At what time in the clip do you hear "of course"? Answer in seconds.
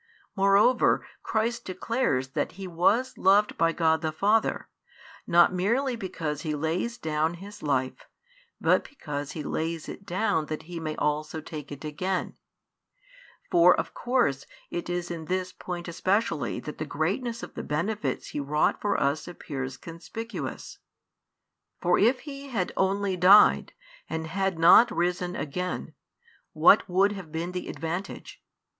13.79-14.47